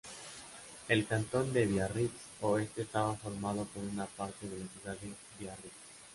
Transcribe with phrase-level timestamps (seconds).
[0.87, 5.73] El cantón de Biarritz-Oeste estaba formado por una parte de la ciudad de Biarritz.